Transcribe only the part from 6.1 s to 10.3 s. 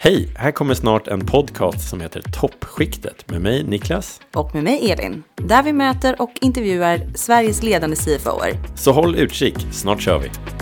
och intervjuar Sveriges ledande CFOer. Så håll utkik, snart kör